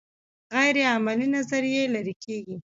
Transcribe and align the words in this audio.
غیر 0.55 0.77
عملي 0.93 1.27
نظریې 1.35 1.83
لرې 1.93 2.13
کیږي. 2.23 2.57